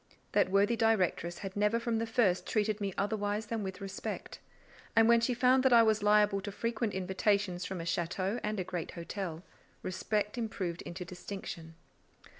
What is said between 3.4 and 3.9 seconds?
than with